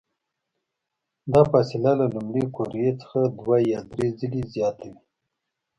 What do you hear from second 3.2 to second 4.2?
دوه یا درې